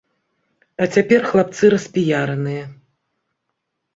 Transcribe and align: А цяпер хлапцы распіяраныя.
А 0.85 0.87
цяпер 0.95 1.19
хлапцы 1.33 1.69
распіяраныя. 1.75 2.63